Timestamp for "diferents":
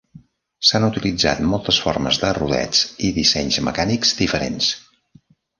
4.23-4.73